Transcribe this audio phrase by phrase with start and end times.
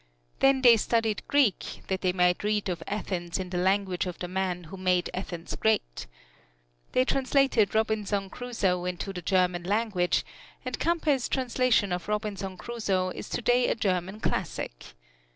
[0.39, 4.27] Then they studied Greek, that they might read of Athens in the language of the
[4.27, 6.07] men who made Athens great.
[6.93, 10.25] They translated "Robinson Crusoe" into the German language,
[10.65, 14.95] and Campe's translation of "Robinson Crusoe" is today a German classic.